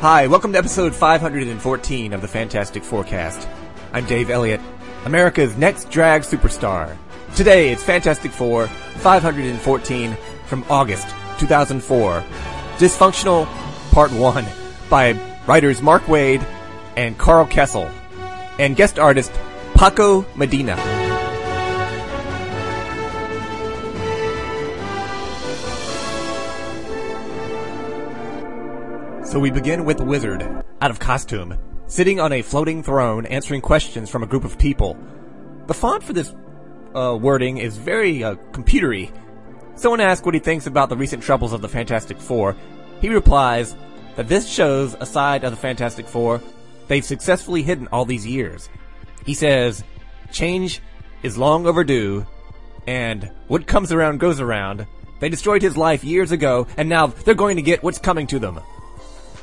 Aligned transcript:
Hi, 0.00 0.26
welcome 0.26 0.52
to 0.52 0.58
episode 0.58 0.94
514 0.94 2.12
of 2.12 2.20
the 2.20 2.28
Fantastic 2.28 2.84
Forecast. 2.84 3.48
I'm 3.94 4.04
Dave 4.04 4.28
Elliott, 4.28 4.60
America's 5.06 5.56
next 5.56 5.88
drag 5.88 6.20
superstar. 6.20 6.94
Today 7.34 7.70
it's 7.72 7.82
Fantastic 7.82 8.30
Four 8.30 8.66
514 8.66 10.14
from 10.44 10.66
August 10.68 11.08
2004. 11.38 12.22
Dysfunctional 12.76 13.46
Part 13.90 14.12
1 14.12 14.44
by 14.90 15.18
writers 15.46 15.80
Mark 15.80 16.02
Waid 16.02 16.46
and 16.98 17.16
Karl 17.16 17.46
Kesel. 17.46 17.90
And 18.58 18.76
guest 18.76 18.98
artist 18.98 19.32
Paco 19.74 20.26
Medina. 20.36 20.95
So 29.36 29.40
we 29.40 29.50
begin 29.50 29.84
with 29.84 29.98
the 29.98 30.04
wizard, 30.04 30.42
out 30.80 30.90
of 30.90 30.98
costume, 30.98 31.58
sitting 31.88 32.20
on 32.20 32.32
a 32.32 32.40
floating 32.40 32.82
throne 32.82 33.26
answering 33.26 33.60
questions 33.60 34.08
from 34.08 34.22
a 34.22 34.26
group 34.26 34.44
of 34.44 34.56
people. 34.56 34.96
The 35.66 35.74
font 35.74 36.02
for 36.02 36.14
this 36.14 36.34
uh, 36.94 37.18
wording 37.20 37.58
is 37.58 37.76
very 37.76 38.24
uh, 38.24 38.36
computery. 38.52 39.12
Someone 39.74 40.00
asks 40.00 40.24
what 40.24 40.32
he 40.32 40.40
thinks 40.40 40.66
about 40.66 40.88
the 40.88 40.96
recent 40.96 41.22
troubles 41.22 41.52
of 41.52 41.60
the 41.60 41.68
Fantastic 41.68 42.18
Four. 42.18 42.56
He 43.02 43.10
replies 43.10 43.76
that 44.14 44.26
this 44.26 44.48
shows 44.48 44.96
a 45.00 45.04
side 45.04 45.44
of 45.44 45.50
the 45.50 45.58
Fantastic 45.58 46.08
Four 46.08 46.40
they've 46.88 47.04
successfully 47.04 47.62
hidden 47.62 47.88
all 47.92 48.06
these 48.06 48.26
years. 48.26 48.70
He 49.26 49.34
says, 49.34 49.84
change 50.32 50.80
is 51.22 51.36
long 51.36 51.66
overdue, 51.66 52.26
and 52.86 53.30
what 53.48 53.66
comes 53.66 53.92
around 53.92 54.18
goes 54.18 54.40
around. 54.40 54.86
They 55.20 55.28
destroyed 55.28 55.60
his 55.60 55.76
life 55.76 56.04
years 56.04 56.32
ago, 56.32 56.66
and 56.78 56.88
now 56.88 57.08
they're 57.08 57.34
going 57.34 57.56
to 57.56 57.62
get 57.62 57.82
what's 57.82 57.98
coming 57.98 58.26
to 58.28 58.38
them. 58.38 58.60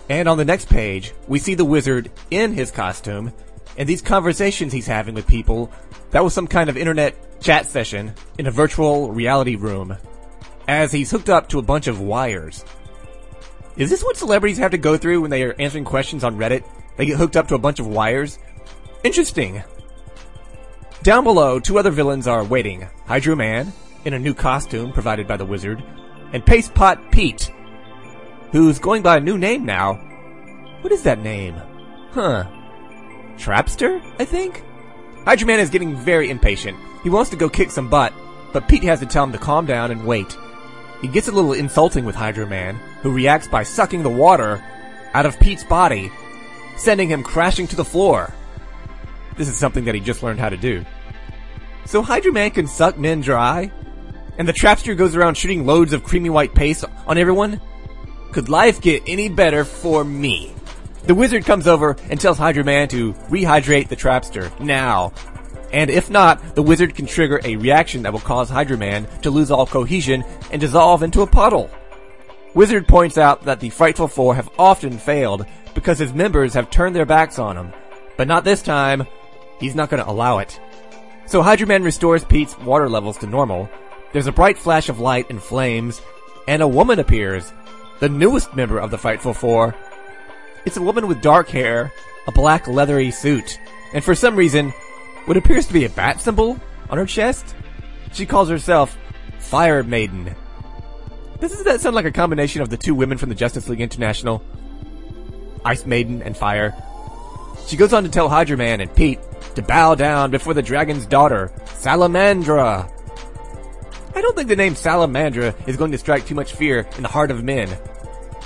And 0.09 0.27
on 0.27 0.37
the 0.37 0.45
next 0.45 0.69
page, 0.69 1.13
we 1.27 1.39
see 1.39 1.55
the 1.55 1.65
wizard 1.65 2.11
in 2.29 2.53
his 2.53 2.71
costume, 2.71 3.31
and 3.77 3.87
these 3.87 4.01
conversations 4.01 4.73
he's 4.73 4.87
having 4.87 5.15
with 5.15 5.27
people. 5.27 5.71
That 6.11 6.23
was 6.23 6.33
some 6.33 6.47
kind 6.47 6.69
of 6.69 6.77
internet 6.77 7.41
chat 7.41 7.65
session 7.65 8.13
in 8.37 8.47
a 8.47 8.51
virtual 8.51 9.11
reality 9.11 9.55
room, 9.55 9.97
as 10.67 10.91
he's 10.91 11.11
hooked 11.11 11.29
up 11.29 11.49
to 11.49 11.59
a 11.59 11.63
bunch 11.63 11.87
of 11.87 11.99
wires. 11.99 12.63
Is 13.75 13.89
this 13.89 14.03
what 14.03 14.17
celebrities 14.17 14.59
have 14.59 14.71
to 14.71 14.77
go 14.77 14.97
through 14.97 15.21
when 15.21 15.31
they 15.31 15.43
are 15.43 15.55
answering 15.57 15.85
questions 15.85 16.23
on 16.23 16.37
Reddit? 16.37 16.63
They 16.95 17.05
get 17.05 17.17
hooked 17.17 17.35
up 17.35 17.47
to 17.47 17.55
a 17.55 17.59
bunch 17.59 17.79
of 17.79 17.87
wires? 17.87 18.37
Interesting. 19.03 19.63
Down 21.01 21.23
below, 21.23 21.59
two 21.59 21.79
other 21.79 21.91
villains 21.91 22.27
are 22.27 22.43
waiting. 22.43 22.87
Hydro 23.07 23.35
Man, 23.35 23.73
in 24.05 24.13
a 24.13 24.19
new 24.19 24.33
costume 24.33 24.93
provided 24.93 25.27
by 25.27 25.37
the 25.37 25.45
wizard, 25.45 25.83
and 26.33 26.45
Paste 26.45 26.73
Pot 26.73 27.11
Pete, 27.11 27.51
who's 28.53 28.77
going 28.77 29.01
by 29.01 29.17
a 29.17 29.19
new 29.19 29.37
name 29.37 29.65
now. 29.65 29.95
What 30.81 30.93
is 30.93 31.01
that 31.03 31.19
name? 31.19 31.55
Huh. 32.11 32.45
Trapster, 33.35 33.99
I 34.19 34.25
think? 34.25 34.63
Hydro 35.25 35.47
Man 35.47 35.59
is 35.59 35.71
getting 35.71 35.95
very 35.95 36.29
impatient. 36.29 36.77
He 37.01 37.09
wants 37.09 37.31
to 37.31 37.35
go 37.35 37.49
kick 37.49 37.71
some 37.71 37.89
butt, 37.89 38.13
but 38.53 38.67
Pete 38.67 38.83
has 38.83 38.99
to 38.99 39.07
tell 39.07 39.23
him 39.23 39.31
to 39.31 39.39
calm 39.39 39.65
down 39.65 39.89
and 39.89 40.05
wait. 40.05 40.37
He 41.01 41.07
gets 41.07 41.27
a 41.27 41.31
little 41.31 41.53
insulting 41.53 42.05
with 42.05 42.13
Hydro 42.13 42.45
Man, 42.45 42.75
who 43.01 43.11
reacts 43.11 43.47
by 43.47 43.63
sucking 43.63 44.03
the 44.03 44.09
water 44.09 44.63
out 45.15 45.25
of 45.25 45.39
Pete's 45.39 45.63
body, 45.63 46.11
sending 46.77 47.09
him 47.09 47.23
crashing 47.23 47.65
to 47.67 47.75
the 47.75 47.83
floor. 47.83 48.31
This 49.35 49.49
is 49.49 49.57
something 49.57 49.85
that 49.85 49.95
he 49.95 49.99
just 49.99 50.21
learned 50.21 50.39
how 50.39 50.49
to 50.49 50.57
do. 50.57 50.85
So 51.85 52.03
Hydro 52.03 52.31
Man 52.31 52.51
can 52.51 52.67
suck 52.67 52.99
men 52.99 53.21
dry? 53.21 53.71
And 54.37 54.47
the 54.47 54.53
Trapster 54.53 54.95
goes 54.95 55.15
around 55.15 55.37
shooting 55.37 55.65
loads 55.65 55.91
of 55.91 56.03
creamy 56.03 56.29
white 56.29 56.53
paste 56.53 56.85
on 57.07 57.17
everyone? 57.17 57.59
Could 58.33 58.49
life 58.49 58.81
get 58.81 59.03
any 59.05 59.29
better 59.29 59.63
for 59.63 60.03
me? 60.03 60.51
The 61.03 61.13
wizard 61.13 61.45
comes 61.45 61.67
over 61.67 61.95
and 62.09 62.19
tells 62.19 62.39
Hydro 62.39 62.63
Man 62.63 62.87
to 62.87 63.13
rehydrate 63.29 63.89
the 63.89 63.95
Trapster 63.95 64.59
now. 64.59 65.13
And 65.71 65.91
if 65.91 66.09
not, 66.09 66.55
the 66.55 66.63
wizard 66.63 66.95
can 66.95 67.05
trigger 67.05 67.39
a 67.43 67.57
reaction 67.57 68.01
that 68.03 68.11
will 68.11 68.19
cause 68.19 68.49
Hydro 68.49 68.77
Man 68.77 69.07
to 69.21 69.29
lose 69.29 69.51
all 69.51 69.67
cohesion 69.67 70.23
and 70.51 70.59
dissolve 70.59 71.03
into 71.03 71.21
a 71.21 71.27
puddle. 71.27 71.69
Wizard 72.55 72.87
points 72.87 73.19
out 73.19 73.43
that 73.43 73.59
the 73.59 73.69
Frightful 73.69 74.07
Four 74.07 74.33
have 74.33 74.49
often 74.57 74.97
failed 74.97 75.45
because 75.75 75.99
his 75.99 76.13
members 76.13 76.55
have 76.55 76.71
turned 76.71 76.95
their 76.95 77.05
backs 77.05 77.37
on 77.37 77.55
him. 77.55 77.71
But 78.17 78.27
not 78.27 78.43
this 78.43 78.63
time. 78.63 79.05
He's 79.59 79.75
not 79.75 79.91
gonna 79.91 80.05
allow 80.07 80.39
it. 80.39 80.59
So 81.27 81.43
Hydro 81.43 81.67
Man 81.67 81.83
restores 81.83 82.23
Pete's 82.23 82.57
water 82.57 82.89
levels 82.89 83.19
to 83.19 83.27
normal. 83.27 83.69
There's 84.11 84.27
a 84.27 84.31
bright 84.31 84.57
flash 84.57 84.89
of 84.89 84.99
light 84.99 85.29
and 85.29 85.39
flames, 85.41 86.01
and 86.47 86.63
a 86.63 86.67
woman 86.67 86.97
appears. 86.97 87.53
The 88.03 88.09
newest 88.09 88.53
member 88.53 88.79
of 88.79 88.91
the 88.91 88.97
Frightful 88.97 89.33
Four. 89.33 89.73
It's 90.65 90.75
a 90.75 90.81
woman 90.81 91.07
with 91.07 91.21
dark 91.21 91.47
hair, 91.47 91.93
a 92.27 92.33
black 92.33 92.67
leathery 92.67 93.11
suit, 93.11 93.57
and 93.93 94.03
for 94.03 94.13
some 94.13 94.35
reason, 94.35 94.71
what 95.23 95.37
appears 95.37 95.67
to 95.67 95.73
be 95.73 95.85
a 95.85 95.89
bat 95.89 96.19
symbol 96.19 96.59
on 96.89 96.97
her 96.97 97.05
chest. 97.05 97.55
She 98.11 98.25
calls 98.25 98.49
herself 98.49 98.97
Fire 99.39 99.83
Maiden. 99.83 100.35
Doesn't 101.39 101.63
that 101.63 101.79
sound 101.79 101.95
like 101.95 102.03
a 102.03 102.11
combination 102.11 102.61
of 102.61 102.67
the 102.67 102.75
two 102.75 102.93
women 102.93 103.17
from 103.17 103.29
the 103.29 103.35
Justice 103.35 103.69
League 103.69 103.79
International? 103.79 104.43
Ice 105.63 105.85
Maiden 105.85 106.21
and 106.23 106.35
Fire. 106.35 106.75
She 107.67 107.77
goes 107.77 107.93
on 107.93 108.03
to 108.03 108.09
tell 108.09 108.27
Hydro 108.27 108.57
Man 108.57 108.81
and 108.81 108.93
Pete 108.93 109.21
to 109.55 109.61
bow 109.61 109.95
down 109.95 110.29
before 110.29 110.53
the 110.53 110.61
dragon's 110.61 111.05
daughter, 111.05 111.53
Salamandra. 111.67 112.91
I 114.13 114.21
don't 114.21 114.35
think 114.35 114.49
the 114.49 114.57
name 114.57 114.73
Salamandra 114.73 115.55
is 115.69 115.77
going 115.77 115.93
to 115.93 115.97
strike 115.97 116.25
too 116.25 116.35
much 116.35 116.51
fear 116.51 116.85
in 116.97 117.03
the 117.03 117.07
heart 117.07 117.31
of 117.31 117.45
men. 117.45 117.69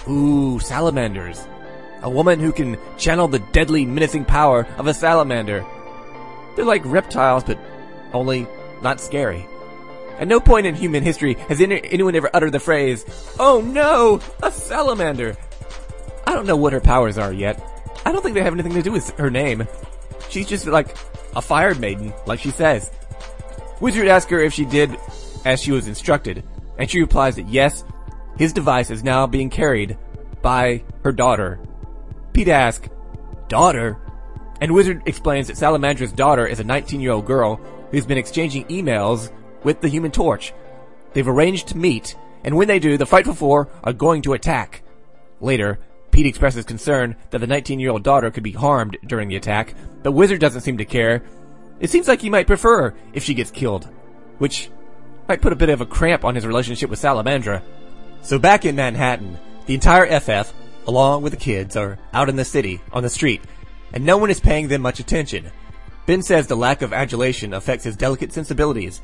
Ooh, 0.10 0.60
salamanders. 0.60 1.48
A 2.02 2.10
woman 2.10 2.40
who 2.40 2.52
can 2.52 2.78
channel 2.98 3.28
the 3.28 3.40
deadly, 3.40 3.86
menacing 3.86 4.26
power 4.26 4.68
of 4.78 4.88
a 4.88 4.94
salamander. 4.94 5.66
They're 6.56 6.66
like 6.66 6.86
reptiles, 6.86 7.44
but 7.44 7.60
only 8.14 8.48
not 8.82 9.02
scary. 9.02 9.46
At 10.20 10.28
no 10.28 10.40
point 10.40 10.66
in 10.66 10.76
human 10.76 11.04
history 11.04 11.36
has 11.50 11.62
any, 11.62 11.82
anyone 11.92 12.16
ever 12.16 12.30
uttered 12.34 12.52
the 12.52 12.60
phrase, 12.60 13.06
Oh 13.40 13.62
no, 13.62 14.20
a 14.42 14.52
salamander. 14.52 15.38
I 16.26 16.34
don't 16.34 16.48
know 16.48 16.58
what 16.58 16.74
her 16.74 16.82
powers 16.82 17.18
are 17.18 17.32
yet. 17.32 17.62
I 18.06 18.12
don't 18.12 18.22
think 18.22 18.36
they 18.36 18.44
have 18.44 18.54
anything 18.54 18.74
to 18.74 18.82
do 18.82 18.92
with 18.92 19.10
her 19.18 19.30
name. 19.30 19.68
She's 20.30 20.48
just 20.48 20.66
like 20.66 20.96
a 21.36 21.42
fire 21.42 21.76
maiden, 21.76 22.14
like 22.26 22.40
she 22.40 22.52
says. 22.52 22.92
Wizard 23.80 24.08
asks 24.08 24.32
her 24.32 24.40
if 24.40 24.54
she 24.54 24.66
did 24.66 24.98
as 25.46 25.62
she 25.62 25.72
was 25.72 25.88
instructed, 25.88 26.44
and 26.78 26.90
she 26.90 27.00
replies 27.00 27.36
that 27.36 27.48
yes, 27.48 27.84
his 28.38 28.54
device 28.54 28.90
is 28.90 29.04
now 29.04 29.28
being 29.28 29.50
carried 29.50 29.98
by 30.42 30.84
her 31.04 31.12
daughter. 31.12 31.60
Pete 32.34 32.48
asks, 32.48 32.90
daughter? 33.48 33.98
And 34.62 34.74
Wizard 34.74 35.04
explains 35.06 35.48
that 35.48 35.58
Salamandra's 35.58 36.12
daughter 36.12 36.46
is 36.46 36.60
a 36.60 36.64
19 36.64 37.02
year 37.02 37.12
old 37.12 37.26
girl 37.26 37.60
who's 37.92 38.06
been 38.06 38.18
exchanging 38.18 38.66
emails 38.66 39.32
with 39.64 39.82
the 39.82 39.90
Human 39.90 40.12
Torch. 40.12 40.54
They've 41.14 41.28
arranged 41.28 41.70
to 41.70 41.78
meet, 41.78 42.16
and 42.44 42.56
when 42.56 42.68
they 42.68 42.80
do, 42.80 42.98
the 42.98 43.06
Frightful 43.06 43.34
Four 43.34 43.70
are 43.84 43.94
going 43.94 44.22
to 44.24 44.34
attack. 44.34 44.84
Later, 45.40 45.80
Pete 46.12 46.26
expresses 46.26 46.66
concern 46.66 47.16
that 47.30 47.40
the 47.40 47.48
19 47.48 47.80
year 47.80 47.92
old 47.92 48.04
daughter 48.04 48.32
could 48.32 48.44
be 48.44 48.52
harmed 48.52 48.98
during 49.06 49.30
the 49.30 49.36
attack, 49.36 49.74
but 50.04 50.12
Wizard 50.12 50.40
doesn't 50.40 50.62
seem 50.62 50.78
to 50.78 50.86
care. 50.86 51.24
It 51.80 51.90
seems 51.90 52.08
like 52.08 52.22
he 52.22 52.30
might 52.30 52.48
prefer 52.48 52.94
if 53.14 53.24
she 53.24 53.34
gets 53.34 53.52
killed, 53.52 53.88
which 54.40 54.70
might 55.28 55.42
put 55.42 55.54
a 55.54 55.58
bit 55.58 55.70
of 55.70 55.82
a 55.82 55.86
cramp 55.86 56.26
on 56.26 56.36
his 56.36 56.46
relationship 56.46 56.90
with 56.90 57.02
Salamandra. 57.02 57.62
So 58.28 58.38
back 58.38 58.66
in 58.66 58.76
Manhattan, 58.76 59.38
the 59.68 59.74
entire 59.74 60.20
FF, 60.20 60.52
along 60.86 61.22
with 61.22 61.32
the 61.32 61.40
kids, 61.40 61.78
are 61.78 61.98
out 62.12 62.28
in 62.28 62.36
the 62.36 62.44
city, 62.44 62.82
on 62.92 63.02
the 63.02 63.10
street, 63.10 63.42
and 63.94 64.06
no 64.06 64.18
one 64.18 64.30
is 64.30 64.42
paying 64.42 64.68
them 64.68 64.82
much 64.82 65.00
attention. 65.00 65.50
Ben 66.06 66.22
says 66.22 66.46
the 66.46 66.58
lack 66.58 66.82
of 66.82 66.92
adulation 66.92 67.54
affects 67.54 67.86
his 67.86 67.96
delicate 67.96 68.34
sensibilities. 68.34 69.00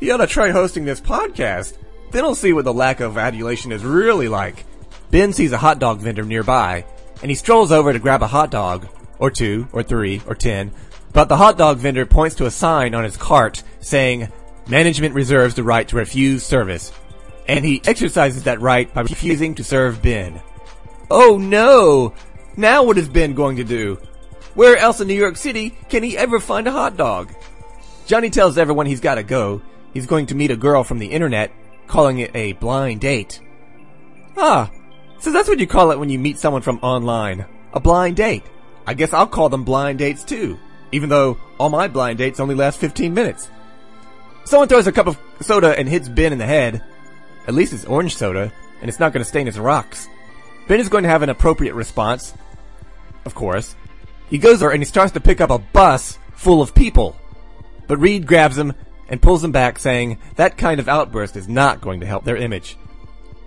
He 0.00 0.10
ought 0.10 0.18
to 0.18 0.26
try 0.26 0.50
hosting 0.50 0.84
this 0.84 1.00
podcast. 1.00 1.78
Then 2.10 2.24
he'll 2.24 2.34
see 2.34 2.52
what 2.52 2.66
the 2.66 2.74
lack 2.74 3.00
of 3.00 3.16
adulation 3.16 3.72
is 3.72 3.86
really 3.86 4.28
like. 4.28 4.66
Ben 5.10 5.32
sees 5.32 5.52
a 5.52 5.56
hot 5.56 5.78
dog 5.78 6.00
vendor 6.00 6.24
nearby, 6.24 6.84
and 7.22 7.30
he 7.30 7.36
strolls 7.36 7.72
over 7.72 7.94
to 7.94 7.98
grab 7.98 8.22
a 8.22 8.26
hot 8.26 8.50
dog, 8.50 8.86
or 9.18 9.30
two, 9.30 9.66
or 9.72 9.82
three, 9.82 10.20
or 10.26 10.34
ten, 10.34 10.72
but 11.14 11.30
the 11.30 11.38
hot 11.38 11.56
dog 11.56 11.78
vendor 11.78 12.04
points 12.04 12.36
to 12.36 12.44
a 12.44 12.50
sign 12.50 12.94
on 12.94 13.04
his 13.04 13.16
cart 13.16 13.62
saying, 13.80 14.30
Management 14.66 15.14
reserves 15.14 15.54
the 15.54 15.62
right 15.62 15.88
to 15.88 15.96
refuse 15.96 16.44
service. 16.44 16.92
And 17.48 17.64
he 17.64 17.82
exercises 17.84 18.44
that 18.44 18.60
right 18.60 18.92
by 18.92 19.00
refusing 19.00 19.54
to 19.56 19.64
serve 19.64 20.02
Ben. 20.02 20.40
Oh 21.10 21.38
no! 21.38 22.12
Now 22.56 22.82
what 22.82 22.98
is 22.98 23.08
Ben 23.08 23.34
going 23.34 23.56
to 23.56 23.64
do? 23.64 23.98
Where 24.54 24.76
else 24.76 25.00
in 25.00 25.08
New 25.08 25.14
York 25.14 25.36
City 25.36 25.70
can 25.88 26.02
he 26.02 26.16
ever 26.16 26.40
find 26.40 26.68
a 26.68 26.72
hot 26.72 26.96
dog? 26.96 27.32
Johnny 28.06 28.30
tells 28.30 28.58
everyone 28.58 28.86
he's 28.86 29.00
gotta 29.00 29.22
go. 29.22 29.62
He's 29.94 30.06
going 30.06 30.26
to 30.26 30.34
meet 30.34 30.50
a 30.50 30.56
girl 30.56 30.84
from 30.84 30.98
the 30.98 31.06
internet, 31.06 31.50
calling 31.86 32.18
it 32.18 32.30
a 32.34 32.52
blind 32.52 33.00
date. 33.00 33.40
Ah, 34.36 34.70
so 35.18 35.32
that's 35.32 35.48
what 35.48 35.58
you 35.58 35.66
call 35.66 35.90
it 35.90 35.98
when 35.98 36.10
you 36.10 36.18
meet 36.18 36.38
someone 36.38 36.62
from 36.62 36.78
online. 36.78 37.46
A 37.72 37.80
blind 37.80 38.16
date. 38.16 38.44
I 38.86 38.94
guess 38.94 39.12
I'll 39.12 39.26
call 39.26 39.48
them 39.48 39.64
blind 39.64 39.98
dates 39.98 40.24
too. 40.24 40.58
Even 40.92 41.08
though 41.08 41.38
all 41.58 41.68
my 41.70 41.88
blind 41.88 42.18
dates 42.18 42.40
only 42.40 42.54
last 42.54 42.78
15 42.78 43.12
minutes. 43.12 43.50
Someone 44.44 44.68
throws 44.68 44.86
a 44.86 44.92
cup 44.92 45.06
of 45.06 45.18
soda 45.40 45.78
and 45.78 45.88
hits 45.88 46.08
Ben 46.08 46.32
in 46.32 46.38
the 46.38 46.46
head. 46.46 46.82
At 47.48 47.54
least 47.54 47.72
it's 47.72 47.84
orange 47.84 48.14
soda, 48.14 48.52
and 48.80 48.88
it's 48.88 49.00
not 49.00 49.12
gonna 49.12 49.24
stain 49.24 49.46
his 49.46 49.58
rocks. 49.58 50.08
Ben 50.68 50.80
is 50.80 50.90
going 50.90 51.02
to 51.02 51.08
have 51.08 51.22
an 51.22 51.30
appropriate 51.30 51.74
response. 51.74 52.34
Of 53.24 53.34
course. 53.34 53.74
He 54.28 54.36
goes 54.36 54.60
there 54.60 54.70
and 54.70 54.82
he 54.82 54.84
starts 54.84 55.12
to 55.12 55.20
pick 55.20 55.40
up 55.40 55.50
a 55.50 55.58
bus 55.58 56.18
full 56.34 56.60
of 56.60 56.74
people. 56.74 57.16
But 57.86 57.98
Reed 57.98 58.26
grabs 58.26 58.58
him 58.58 58.74
and 59.08 59.22
pulls 59.22 59.42
him 59.42 59.50
back 59.50 59.78
saying 59.78 60.18
that 60.36 60.58
kind 60.58 60.78
of 60.78 60.88
outburst 60.88 61.36
is 61.36 61.48
not 61.48 61.80
going 61.80 62.00
to 62.00 62.06
help 62.06 62.24
their 62.24 62.36
image. 62.36 62.76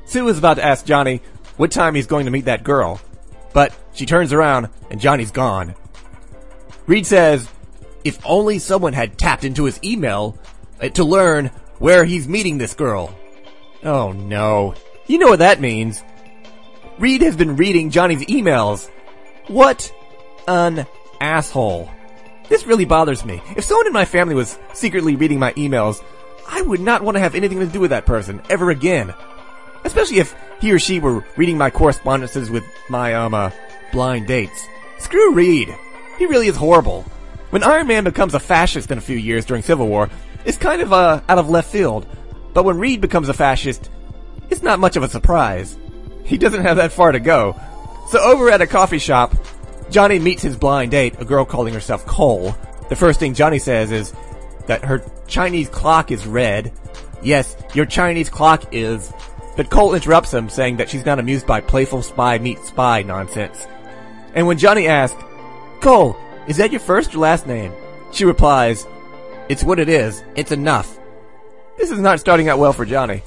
Sue 0.06 0.28
is 0.30 0.40
about 0.40 0.56
to 0.56 0.66
ask 0.66 0.84
Johnny 0.84 1.22
what 1.58 1.72
time 1.72 1.94
he's 1.94 2.08
going 2.08 2.26
to 2.26 2.32
meet 2.32 2.46
that 2.46 2.64
girl, 2.64 3.00
but 3.54 3.72
she 3.94 4.08
turns 4.08 4.34
around 4.34 4.70
and 4.90 5.00
Johnny's 5.00 5.30
gone. 5.30 5.76
Reed 6.88 7.06
says, 7.06 7.48
if 8.04 8.20
only 8.26 8.58
someone 8.58 8.94
had 8.94 9.20
tapped 9.20 9.44
into 9.44 9.66
his 9.66 9.80
email 9.84 10.40
uh, 10.82 10.90
to 10.90 11.04
learn 11.04 11.52
where 11.78 12.04
he's 12.04 12.28
meeting 12.28 12.58
this 12.58 12.74
girl. 12.74 13.16
Oh 13.84 14.12
no. 14.12 14.76
You 15.08 15.18
know 15.18 15.28
what 15.28 15.40
that 15.40 15.60
means. 15.60 16.04
Reed 17.00 17.22
has 17.22 17.36
been 17.36 17.56
reading 17.56 17.90
Johnny's 17.90 18.26
emails. 18.26 18.90
What 19.48 19.92
an 20.48 20.86
asshole. 21.20 21.90
This 22.50 22.66
really 22.66 22.86
bothers 22.86 23.26
me. 23.26 23.42
If 23.56 23.64
someone 23.64 23.88
in 23.88 23.94
my 23.94 24.06
family 24.06 24.36
was 24.36 24.60
secretly 24.74 25.16
reading 25.16 25.40
my 25.40 25.54
emails, 25.54 26.04
I 26.48 26.62
would 26.62 26.82
not 26.82 27.02
want 27.02 27.16
to 27.16 27.22
have 27.22 27.34
anything 27.34 27.60
to 27.60 27.66
do 27.66 27.80
with 27.80 27.92
that 27.92 28.06
person 28.06 28.42
ever 28.50 28.70
again. 28.70 29.14
Especially 29.84 30.20
if 30.20 30.36
he 30.60 30.72
or 30.72 30.80
she 30.80 31.00
were 31.00 31.26
reading 31.38 31.58
my 31.58 31.70
correspondences 31.70 32.52
with 32.52 32.64
my, 32.90 33.14
um, 33.16 33.34
uh, 33.34 33.50
blind 33.92 34.28
dates. 34.28 34.68
Screw 35.00 35.34
Reed. 35.34 35.74
He 36.20 36.26
really 36.26 36.48
is 36.48 36.56
horrible. 36.56 37.04
When 37.50 37.64
Iron 37.64 37.88
Man 37.88 38.04
becomes 38.04 38.34
a 38.34 38.40
fascist 38.40 38.92
in 38.92 38.98
a 38.98 39.02
few 39.02 39.18
years 39.18 39.46
during 39.46 39.64
Civil 39.64 39.88
War, 39.88 40.10
it's 40.46 40.58
kind 40.58 40.82
of, 40.82 40.94
uh, 40.94 41.22
out 41.28 41.40
of 41.40 41.50
left 41.50 41.72
field. 41.72 42.06
But 42.54 42.66
when 42.66 42.80
Reed 42.80 43.02
becomes 43.02 43.30
a 43.30 43.34
fascist, 43.34 43.90
it's 44.50 44.64
not 44.64 44.80
much 44.80 44.96
of 44.96 45.04
a 45.04 45.10
surprise. 45.10 45.78
He 46.24 46.38
doesn't 46.38 46.64
have 46.64 46.78
that 46.78 46.92
far 46.92 47.12
to 47.12 47.20
go. 47.20 47.60
So 48.10 48.20
over 48.20 48.50
at 48.50 48.62
a 48.62 48.68
coffee 48.68 49.00
shop, 49.00 49.34
Johnny 49.90 50.20
meets 50.20 50.42
his 50.42 50.56
blind 50.56 50.92
date, 50.92 51.16
a 51.20 51.26
girl 51.26 51.46
calling 51.46 51.74
herself 51.74 52.06
Cole. 52.06 52.56
The 52.90 52.96
first 52.96 53.20
thing 53.20 53.34
Johnny 53.34 53.60
says 53.60 53.92
is 53.92 54.14
that 54.68 54.84
her 54.84 55.04
Chinese 55.28 55.70
clock 55.70 56.12
is 56.12 56.28
red. 56.28 56.72
Yes, 57.22 57.56
your 57.74 57.86
Chinese 57.86 58.30
clock 58.30 58.74
is. 58.74 59.12
But 59.56 59.70
Cole 59.70 59.94
interrupts 59.94 60.34
him, 60.34 60.50
saying 60.50 60.78
that 60.78 60.90
she's 60.90 61.06
not 61.06 61.20
amused 61.20 61.46
by 61.46 61.62
playful 61.62 62.02
spy 62.02 62.38
meets 62.38 62.70
spy 62.70 63.04
nonsense. 63.04 63.68
And 64.34 64.48
when 64.48 64.58
Johnny 64.58 64.88
asks, 64.88 65.22
Cole, 65.82 66.18
is 66.48 66.58
that 66.58 66.72
your 66.72 66.80
first 66.80 67.14
or 67.14 67.20
last 67.20 67.48
name? 67.48 67.74
She 68.12 68.26
replies, 68.26 68.86
It's 69.50 69.64
what 69.64 69.80
it 69.80 69.90
is. 69.90 70.24
It's 70.36 70.52
enough. 70.52 70.98
This 71.82 71.90
is 71.90 72.00
not 72.00 72.20
starting 72.20 72.48
out 72.48 72.60
well 72.60 72.74
for 72.74 72.86
Johnny. 72.86 73.24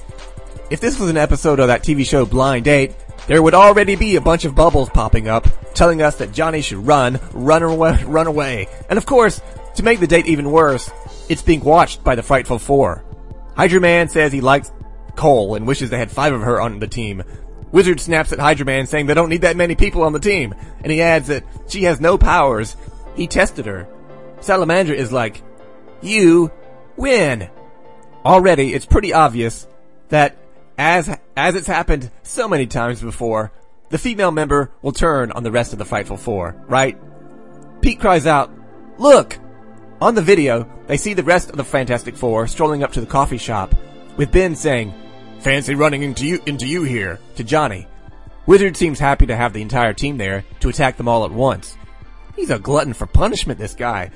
If 0.69 0.79
this 0.79 0.97
was 0.97 1.09
an 1.09 1.17
episode 1.17 1.59
of 1.59 1.67
that 1.67 1.83
TV 1.83 2.05
show 2.05 2.25
Blind 2.25 2.63
Date, 2.63 2.95
there 3.27 3.43
would 3.43 3.53
already 3.53 3.97
be 3.97 4.15
a 4.15 4.21
bunch 4.21 4.45
of 4.45 4.55
bubbles 4.55 4.89
popping 4.89 5.27
up, 5.27 5.45
telling 5.73 6.01
us 6.01 6.15
that 6.15 6.31
Johnny 6.31 6.61
should 6.61 6.87
run, 6.87 7.19
run 7.33 7.63
away, 7.63 8.01
run 8.05 8.27
away. 8.27 8.69
And 8.89 8.97
of 8.97 9.05
course, 9.05 9.41
to 9.75 9.83
make 9.83 9.99
the 9.99 10.07
date 10.07 10.27
even 10.27 10.49
worse, 10.49 10.89
it's 11.27 11.41
being 11.41 11.65
watched 11.65 12.01
by 12.01 12.15
the 12.15 12.23
Frightful 12.23 12.57
Four. 12.57 13.03
Hydro 13.57 13.81
Man 13.81 14.07
says 14.07 14.31
he 14.31 14.39
likes 14.39 14.71
Cole 15.17 15.55
and 15.55 15.67
wishes 15.67 15.89
they 15.89 15.97
had 15.97 16.09
five 16.09 16.31
of 16.31 16.41
her 16.41 16.61
on 16.61 16.79
the 16.79 16.87
team. 16.87 17.23
Wizard 17.73 17.99
snaps 17.99 18.31
at 18.31 18.39
Hydro 18.39 18.65
Man 18.65 18.87
saying 18.87 19.07
they 19.07 19.13
don't 19.15 19.29
need 19.29 19.41
that 19.41 19.57
many 19.57 19.75
people 19.75 20.03
on 20.03 20.13
the 20.13 20.19
team, 20.19 20.55
and 20.81 20.93
he 20.93 21.01
adds 21.01 21.27
that 21.27 21.43
she 21.67 21.83
has 21.83 21.99
no 21.99 22.17
powers. 22.17 22.77
He 23.17 23.27
tested 23.27 23.65
her. 23.65 23.85
Salamandra 24.39 24.95
is 24.95 25.11
like, 25.11 25.43
you 26.01 26.53
win. 26.95 27.49
Already, 28.25 28.73
it's 28.73 28.87
pretty 28.87 29.13
obvious 29.13 29.67
that 30.09 30.35
as, 30.79 31.15
as 31.37 31.55
it's 31.55 31.67
happened 31.67 32.09
so 32.23 32.47
many 32.47 32.65
times 32.65 32.99
before, 32.99 33.51
the 33.89 33.99
female 33.99 34.31
member 34.31 34.71
will 34.81 34.91
turn 34.91 35.31
on 35.31 35.43
the 35.43 35.51
rest 35.51 35.73
of 35.73 35.79
the 35.79 35.85
Frightful 35.85 36.17
Four, 36.17 36.55
right? 36.67 36.97
Pete 37.81 37.99
cries 37.99 38.25
out, 38.25 38.51
look! 38.97 39.37
On 40.01 40.15
the 40.15 40.23
video, 40.23 40.67
they 40.87 40.97
see 40.97 41.13
the 41.13 41.23
rest 41.23 41.51
of 41.51 41.57
the 41.57 41.63
Fantastic 41.63 42.17
Four 42.17 42.47
strolling 42.47 42.83
up 42.83 42.91
to 42.93 42.99
the 42.99 43.05
coffee 43.05 43.37
shop, 43.37 43.75
with 44.17 44.31
Ben 44.31 44.55
saying, 44.55 44.93
Fancy 45.39 45.75
running 45.75 46.01
into 46.01 46.25
you, 46.25 46.41
into 46.47 46.65
you 46.65 46.81
here, 46.81 47.19
to 47.35 47.43
Johnny. 47.43 47.87
Wizard 48.47 48.75
seems 48.75 48.97
happy 48.97 49.27
to 49.27 49.35
have 49.35 49.53
the 49.53 49.61
entire 49.61 49.93
team 49.93 50.17
there 50.17 50.43
to 50.61 50.69
attack 50.69 50.97
them 50.97 51.07
all 51.07 51.25
at 51.25 51.31
once. 51.31 51.77
He's 52.35 52.49
a 52.49 52.57
glutton 52.57 52.93
for 52.93 53.05
punishment, 53.05 53.59
this 53.59 53.75
guy. 53.75 54.09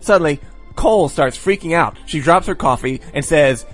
Suddenly, 0.00 0.40
Cole 0.76 1.08
starts 1.08 1.36
freaking 1.36 1.72
out. 1.72 1.96
She 2.06 2.20
drops 2.20 2.46
her 2.46 2.54
coffee 2.54 3.00
and 3.12 3.24
says, 3.24 3.66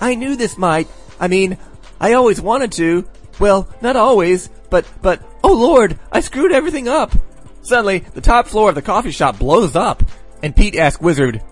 I 0.00 0.14
knew 0.14 0.36
this 0.36 0.56
might, 0.56 0.88
I 1.20 1.28
mean, 1.28 1.58
I 2.00 2.14
always 2.14 2.40
wanted 2.40 2.72
to. 2.72 3.06
Well, 3.40 3.68
not 3.82 3.96
always, 3.96 4.48
but, 4.70 4.86
but, 5.02 5.22
oh 5.42 5.54
lord, 5.54 5.98
I 6.12 6.20
screwed 6.20 6.52
everything 6.52 6.88
up. 6.88 7.12
Suddenly, 7.62 8.00
the 8.00 8.20
top 8.20 8.46
floor 8.46 8.68
of 8.68 8.74
the 8.74 8.82
coffee 8.82 9.10
shop 9.10 9.38
blows 9.38 9.74
up, 9.74 10.02
and 10.42 10.54
Pete 10.54 10.76
asks 10.76 11.02
Wizard, 11.02 11.42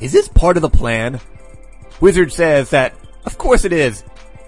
is 0.00 0.12
this 0.12 0.28
part 0.28 0.56
of 0.56 0.62
the 0.62 0.70
plan? 0.70 1.20
Wizard 2.00 2.32
says 2.32 2.70
that, 2.70 2.94
of 3.24 3.38
course 3.38 3.64
it 3.64 3.72
is, 3.72 4.04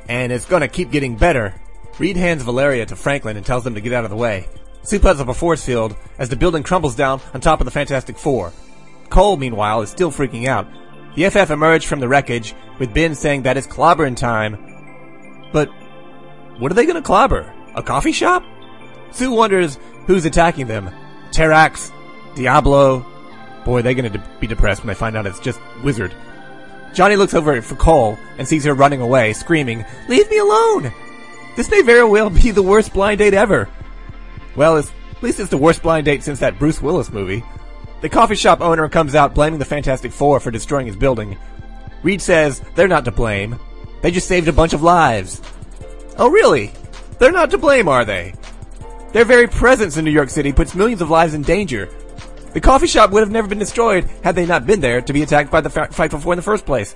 and 0.09 0.33
it's 0.33 0.45
gonna 0.45 0.69
keep 0.69 0.91
getting 0.91 1.17
better. 1.17 1.55
Reed 1.99 2.17
hands 2.17 2.43
Valeria 2.43 2.87
to 2.87 2.97
Franklin 2.97 3.37
and 3.37 3.47
tells 3.47 3.65
them 3.65 3.75
to 3.75 3.81
get 3.81 3.93
out 3.93 4.05
of 4.05 4.11
the 4.11 4.17
way. 4.17 4.47
Sue 4.83 4.99
puts 4.99 5.21
up 5.21 5.29
a 5.29 5.35
force 5.35 5.65
field 5.65 5.97
as 6.19 6.29
the 6.29 6.37
building 6.37 6.63
crumbles 6.63 6.95
down 6.95 7.21
on 7.33 7.41
top 7.41 7.61
of 7.61 7.65
the 7.65 7.71
Fantastic 7.71 8.19
Four. 8.19 8.53
Cole, 9.11 9.37
meanwhile, 9.37 9.83
is 9.83 9.91
still 9.91 10.11
freaking 10.11 10.47
out. 10.47 10.67
The 11.15 11.29
FF 11.31 11.51
emerge 11.51 11.87
from 11.87 12.01
the 12.01 12.09
wreckage, 12.09 12.55
with 12.79 12.95
Ben 12.95 13.15
saying 13.15 13.43
that 13.43 13.57
it's 13.57 13.67
clobbering 13.67 14.17
time. 14.17 14.59
But, 15.53 15.69
what 16.59 16.73
are 16.73 16.75
they 16.75 16.87
gonna 16.87 17.03
clobber? 17.03 17.53
A 17.75 17.83
coffee 17.83 18.13
shop? 18.13 18.43
Sue 19.13 19.31
wonders 19.31 19.79
who's 20.07 20.25
attacking 20.25 20.67
them. 20.67 20.91
Terrax? 21.31 21.93
Diablo? 22.35 23.07
Boy, 23.65 23.83
they're 23.83 23.95
gonna 23.95 24.11
de- 24.11 24.31
be 24.41 24.47
depressed 24.47 24.83
when 24.83 24.89
they 24.89 24.95
find 24.95 25.17
out 25.17 25.27
it's 25.27 25.41
just 25.41 25.61
Wizard. 25.83 26.15
Johnny 26.93 27.17
looks 27.17 27.35
over 27.35 27.61
for 27.63 27.75
Cole 27.77 28.19
and 28.39 28.47
sees 28.47 28.65
her 28.65 28.75
running 28.75 29.01
away, 29.01 29.33
screaming, 29.33 29.85
Leave 30.09 30.31
me 30.31 30.39
alone! 30.39 30.93
This 31.57 31.71
may 31.71 31.83
very 31.83 32.05
well 32.05 32.31
be 32.31 32.51
the 32.51 32.63
worst 32.63 32.93
blind 32.93 33.19
date 33.19 33.35
ever. 33.35 33.69
Well, 34.57 34.79
at 34.79 34.91
least 35.23 35.41
it's 35.41 35.51
the 35.51 35.57
worst 35.57 35.83
blind 35.83 36.05
date 36.05 36.23
since 36.23 36.41
that 36.41 36.59
Bruce 36.59 36.81
Willis 36.83 37.11
movie. 37.11 37.45
The 38.05 38.11
coffee 38.11 38.35
shop 38.35 38.61
owner 38.61 38.87
comes 38.91 39.15
out 39.15 39.35
blaming 39.35 39.59
the 39.59 39.65
Fantastic 39.65 40.13
Four 40.13 40.39
for 40.39 40.51
destroying 40.51 40.87
his 40.87 40.95
building. 40.95 41.39
Reed 42.03 42.21
says 42.21 42.61
they're 42.75 42.87
not 42.87 43.07
to 43.07 43.11
blame. 43.11 43.59
They 44.03 44.11
just 44.11 44.29
saved 44.29 44.47
a 44.47 44.53
bunch 44.53 44.75
of 44.75 44.83
lives. 44.83 45.41
Oh 46.19 46.29
really? 46.29 46.71
They're 47.19 47.33
not 47.33 47.51
to 47.53 47.57
blame, 47.57 47.89
are 47.89 48.05
they? 48.05 48.35
Their 49.15 49.25
very 49.25 49.47
presence 49.47 49.97
in 49.97 50.05
New 50.05 50.11
York 50.11 50.29
City 50.29 50.53
puts 50.53 50.75
millions 50.75 51.01
of 51.01 51.09
lives 51.09 51.33
in 51.33 51.41
danger. 51.41 51.89
The 52.53 52.61
coffee 52.61 52.89
shop 52.89 53.11
would 53.11 53.21
have 53.21 53.31
never 53.31 53.49
been 53.49 53.59
destroyed 53.59 54.05
had 54.23 54.35
they 54.35 54.45
not 54.45 54.67
been 54.67 54.81
there 54.81 55.01
to 55.01 55.13
be 55.15 55.23
attacked 55.23 55.51
by 55.51 55.63
the 55.63 55.71
Frightful 55.71 56.21
Four 56.21 56.35
in 56.35 56.37
the 56.37 56.43
first 56.43 56.67
place. 56.67 56.95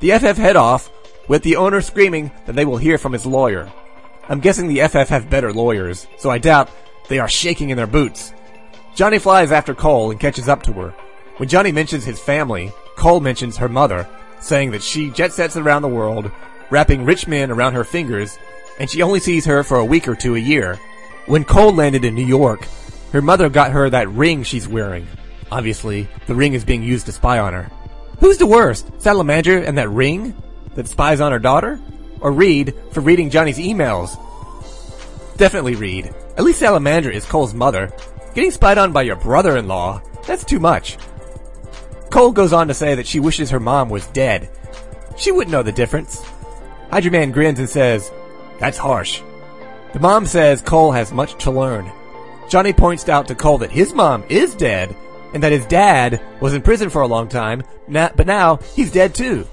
The 0.00 0.18
FF 0.18 0.36
head 0.36 0.56
off, 0.56 0.90
with 1.28 1.44
the 1.44 1.54
owner 1.54 1.80
screaming 1.80 2.32
that 2.46 2.56
they 2.56 2.64
will 2.64 2.76
hear 2.76 2.98
from 2.98 3.12
his 3.12 3.24
lawyer. 3.24 3.72
I'm 4.28 4.40
guessing 4.40 4.66
the 4.66 4.80
FF 4.88 5.10
have 5.10 5.30
better 5.30 5.52
lawyers, 5.52 6.08
so 6.18 6.28
I 6.28 6.38
doubt 6.38 6.70
they 7.08 7.20
are 7.20 7.28
shaking 7.28 7.70
in 7.70 7.76
their 7.76 7.86
boots. 7.86 8.34
Johnny 8.94 9.18
flies 9.18 9.50
after 9.50 9.74
Cole 9.74 10.12
and 10.12 10.20
catches 10.20 10.48
up 10.48 10.62
to 10.64 10.72
her. 10.74 10.90
When 11.38 11.48
Johnny 11.48 11.72
mentions 11.72 12.04
his 12.04 12.20
family, 12.20 12.72
Cole 12.96 13.18
mentions 13.18 13.56
her 13.56 13.68
mother, 13.68 14.08
saying 14.40 14.70
that 14.70 14.82
she 14.82 15.10
jet 15.10 15.32
sets 15.32 15.56
around 15.56 15.82
the 15.82 15.88
world, 15.88 16.30
wrapping 16.70 17.04
rich 17.04 17.26
men 17.26 17.50
around 17.50 17.74
her 17.74 17.82
fingers, 17.82 18.38
and 18.78 18.88
she 18.88 19.02
only 19.02 19.18
sees 19.18 19.44
her 19.46 19.64
for 19.64 19.78
a 19.78 19.84
week 19.84 20.06
or 20.06 20.14
two 20.14 20.36
a 20.36 20.40
year. 20.40 20.78
When 21.26 21.44
Cole 21.44 21.74
landed 21.74 22.04
in 22.04 22.14
New 22.14 22.26
York, 22.26 22.68
her 23.12 23.22
mother 23.22 23.48
got 23.48 23.72
her 23.72 23.90
that 23.90 24.08
ring 24.10 24.44
she's 24.44 24.68
wearing. 24.68 25.08
Obviously, 25.50 26.08
the 26.26 26.34
ring 26.34 26.54
is 26.54 26.64
being 26.64 26.82
used 26.82 27.06
to 27.06 27.12
spy 27.12 27.38
on 27.38 27.52
her. 27.52 27.70
Who's 28.20 28.38
the 28.38 28.46
worst? 28.46 28.90
Salamander 29.00 29.58
and 29.58 29.76
that 29.76 29.90
ring 29.90 30.34
that 30.76 30.88
spies 30.88 31.20
on 31.20 31.32
her 31.32 31.38
daughter? 31.40 31.80
Or 32.20 32.30
Reed 32.30 32.74
for 32.92 33.00
reading 33.00 33.30
Johnny's 33.30 33.58
emails? 33.58 34.16
Definitely 35.36 35.74
Reed. 35.74 36.14
At 36.36 36.44
least 36.44 36.60
Salamander 36.60 37.10
is 37.10 37.24
Cole's 37.24 37.54
mother. 37.54 37.92
Getting 38.34 38.50
spied 38.50 38.78
on 38.78 38.92
by 38.92 39.02
your 39.02 39.16
brother-in-law, 39.16 40.02
that's 40.26 40.44
too 40.44 40.58
much. 40.58 40.98
Cole 42.10 42.32
goes 42.32 42.52
on 42.52 42.68
to 42.68 42.74
say 42.74 42.96
that 42.96 43.06
she 43.06 43.20
wishes 43.20 43.50
her 43.50 43.60
mom 43.60 43.88
was 43.88 44.06
dead. 44.08 44.50
She 45.16 45.30
wouldn't 45.30 45.52
know 45.52 45.62
the 45.62 45.70
difference. 45.72 46.24
Hydro 46.90 47.12
Man 47.12 47.30
grins 47.30 47.60
and 47.60 47.68
says, 47.68 48.10
that's 48.58 48.78
harsh. 48.78 49.22
The 49.92 50.00
mom 50.00 50.26
says 50.26 50.60
Cole 50.60 50.90
has 50.90 51.12
much 51.12 51.42
to 51.44 51.50
learn. 51.52 51.90
Johnny 52.48 52.72
points 52.72 53.08
out 53.08 53.28
to 53.28 53.34
Cole 53.36 53.58
that 53.58 53.70
his 53.70 53.92
mom 53.92 54.24
is 54.28 54.54
dead, 54.54 54.94
and 55.32 55.42
that 55.42 55.52
his 55.52 55.66
dad 55.66 56.20
was 56.40 56.54
in 56.54 56.62
prison 56.62 56.90
for 56.90 57.02
a 57.02 57.06
long 57.06 57.28
time, 57.28 57.62
but 57.88 58.26
now 58.26 58.56
he's 58.74 58.90
dead 58.90 59.14
too. 59.14 59.46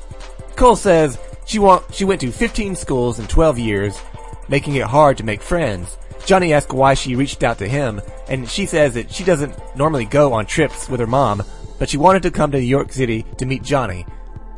Cole 0.55 0.75
says 0.75 1.19
she, 1.45 1.59
she 1.91 2.05
went 2.05 2.21
to 2.21 2.31
15 2.31 2.75
schools 2.75 3.19
in 3.19 3.27
12 3.27 3.59
years, 3.59 4.01
making 4.49 4.75
it 4.75 4.87
hard 4.87 5.17
to 5.17 5.23
make 5.23 5.41
friends. 5.41 5.97
Johnny 6.25 6.53
asks 6.53 6.73
why 6.73 6.93
she 6.93 7.15
reached 7.15 7.43
out 7.43 7.57
to 7.59 7.67
him, 7.67 8.01
and 8.29 8.49
she 8.49 8.65
says 8.65 8.93
that 8.93 9.11
she 9.11 9.23
doesn't 9.23 9.57
normally 9.75 10.05
go 10.05 10.33
on 10.33 10.45
trips 10.45 10.89
with 10.89 10.99
her 10.99 11.07
mom, 11.07 11.43
but 11.79 11.89
she 11.89 11.97
wanted 11.97 12.23
to 12.23 12.31
come 12.31 12.51
to 12.51 12.59
New 12.59 12.63
York 12.63 12.91
City 12.91 13.25
to 13.37 13.45
meet 13.45 13.63
Johnny. 13.63 14.05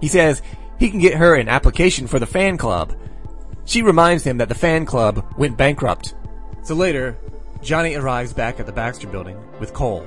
He 0.02 0.08
says 0.08 0.42
he 0.80 0.90
can 0.90 1.00
get 1.00 1.16
her 1.16 1.36
an 1.36 1.50
application 1.50 2.08
for 2.08 2.20
the 2.20 2.26
fan 2.26 2.58
club. 2.58 2.94
She 3.66 3.82
reminds 3.82 4.24
him 4.24 4.38
that 4.40 4.50
the 4.50 4.56
fan 4.56 4.86
club 4.86 5.26
went 5.38 5.58
bankrupt. 5.58 6.16
So 6.64 6.76
later, 6.76 7.18
Johnny 7.62 7.96
arrives 7.96 8.34
back 8.34 8.60
at 8.60 8.66
the 8.66 8.74
Baxter 8.74 9.08
building 9.08 9.38
with 9.60 9.74
Cole. 9.74 10.06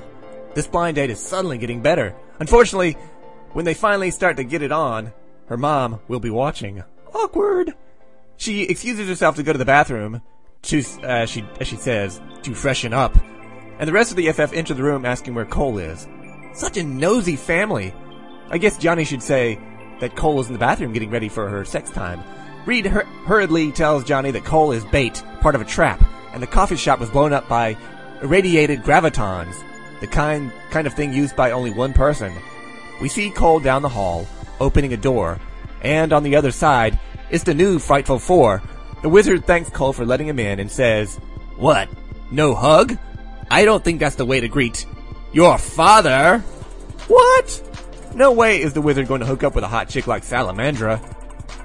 This 0.53 0.67
blind 0.67 0.95
date 0.95 1.09
is 1.09 1.19
suddenly 1.19 1.57
getting 1.57 1.81
better. 1.81 2.15
Unfortunately, 2.39 2.93
when 3.53 3.65
they 3.65 3.73
finally 3.73 4.11
start 4.11 4.37
to 4.37 4.43
get 4.43 4.61
it 4.61 4.71
on, 4.71 5.11
her 5.47 5.57
mom 5.57 5.99
will 6.07 6.19
be 6.19 6.29
watching. 6.29 6.83
Awkward. 7.13 7.73
She 8.37 8.63
excuses 8.63 9.07
herself 9.07 9.35
to 9.37 9.43
go 9.43 9.51
to 9.51 9.57
the 9.57 9.65
bathroom 9.65 10.21
to, 10.63 10.83
uh, 11.03 11.25
she, 11.25 11.45
as 11.59 11.67
she 11.67 11.75
says, 11.75 12.21
to 12.43 12.53
freshen 12.53 12.93
up. 12.93 13.17
And 13.79 13.87
the 13.87 13.93
rest 13.93 14.11
of 14.11 14.17
the 14.17 14.31
FF 14.31 14.53
enter 14.53 14.73
the 14.73 14.83
room 14.83 15.05
asking 15.05 15.33
where 15.33 15.45
Cole 15.45 15.77
is. 15.77 16.07
Such 16.53 16.77
a 16.77 16.83
nosy 16.83 17.35
family. 17.35 17.93
I 18.49 18.57
guess 18.57 18.77
Johnny 18.77 19.03
should 19.03 19.21
say 19.21 19.59
that 19.99 20.15
Cole 20.15 20.39
is 20.39 20.47
in 20.47 20.53
the 20.53 20.59
bathroom 20.59 20.93
getting 20.93 21.11
ready 21.11 21.29
for 21.29 21.47
her 21.49 21.65
sex 21.65 21.89
time. 21.91 22.23
Reed 22.65 22.85
hur- 22.85 23.05
hurriedly 23.25 23.71
tells 23.71 24.03
Johnny 24.03 24.31
that 24.31 24.45
Cole 24.45 24.71
is 24.71 24.83
bait, 24.85 25.23
part 25.41 25.55
of 25.55 25.61
a 25.61 25.65
trap, 25.65 26.03
and 26.33 26.41
the 26.41 26.47
coffee 26.47 26.75
shop 26.75 26.99
was 26.99 27.09
blown 27.09 27.33
up 27.33 27.47
by 27.47 27.77
irradiated 28.21 28.83
gravitons, 28.83 29.55
the 29.99 30.07
kind 30.07 30.51
kind 30.69 30.87
of 30.87 30.93
thing 30.93 31.13
used 31.13 31.35
by 31.35 31.51
only 31.51 31.71
one 31.71 31.93
person. 31.93 32.33
We 33.01 33.09
see 33.09 33.29
Cole 33.29 33.59
down 33.59 33.83
the 33.83 33.89
hall, 33.89 34.27
opening 34.59 34.93
a 34.93 34.97
door, 34.97 35.39
and 35.81 36.11
on 36.11 36.23
the 36.23 36.35
other 36.35 36.51
side 36.51 36.99
is 37.29 37.43
the 37.43 37.53
new 37.53 37.79
Frightful 37.79 38.19
Four. 38.19 38.61
The 39.01 39.09
wizard 39.09 39.45
thanks 39.45 39.69
Cole 39.69 39.93
for 39.93 40.05
letting 40.05 40.27
him 40.27 40.39
in 40.39 40.59
and 40.59 40.71
says, 40.71 41.17
What? 41.57 41.89
No 42.31 42.55
hug? 42.55 42.97
I 43.49 43.65
don't 43.65 43.83
think 43.83 43.99
that's 43.99 44.15
the 44.15 44.25
way 44.25 44.39
to 44.39 44.47
greet 44.47 44.85
your 45.31 45.57
father. 45.57 46.39
What? 47.07 47.63
No 48.15 48.31
way 48.31 48.61
is 48.61 48.73
the 48.73 48.81
wizard 48.81 49.07
going 49.07 49.21
to 49.21 49.27
hook 49.27 49.43
up 49.43 49.55
with 49.55 49.63
a 49.63 49.67
hot 49.67 49.89
chick 49.89 50.07
like 50.07 50.23
Salamandra. 50.23 50.99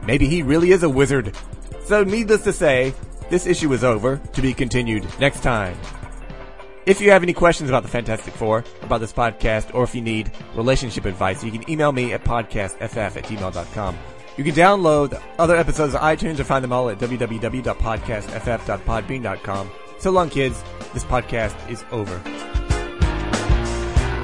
Maybe 0.04 0.26
he 0.28 0.42
really 0.42 0.70
is 0.70 0.82
a 0.82 0.88
wizard. 0.88 1.36
So 1.84 2.04
needless 2.04 2.42
to 2.44 2.52
say, 2.52 2.94
this 3.30 3.46
issue 3.46 3.72
is 3.72 3.82
over, 3.82 4.18
to 4.18 4.42
be 4.42 4.52
continued 4.52 5.06
next 5.18 5.42
time. 5.42 5.76
If 6.84 7.00
you 7.00 7.10
have 7.12 7.22
any 7.22 7.32
questions 7.32 7.70
about 7.70 7.84
the 7.84 7.88
Fantastic 7.88 8.34
Four, 8.34 8.64
about 8.82 8.98
this 8.98 9.12
podcast, 9.12 9.72
or 9.72 9.84
if 9.84 9.94
you 9.94 10.02
need 10.02 10.32
relationship 10.54 11.04
advice, 11.04 11.42
you 11.44 11.52
can 11.52 11.68
email 11.70 11.92
me 11.92 12.12
at 12.12 12.24
podcastff 12.24 13.16
at 13.16 13.24
gmail.com. 13.24 13.96
You 14.36 14.44
can 14.44 14.54
download 14.54 15.20
other 15.38 15.56
episodes 15.56 15.94
of 15.94 16.00
iTunes 16.00 16.38
or 16.38 16.44
find 16.44 16.62
them 16.64 16.72
all 16.72 16.88
at 16.88 16.98
www.podcastff.podbean.com. 16.98 19.70
So 19.98 20.10
long, 20.10 20.30
kids. 20.30 20.62
This 20.92 21.04
podcast 21.04 21.70
is 21.70 21.84
over. 21.90 22.20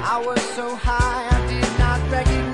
I 0.01 0.23
was 0.25 0.41
so 0.55 0.75
high 0.75 1.27
I 1.31 1.47
did 1.47 1.79
not 1.79 1.99
recognize 2.11 2.48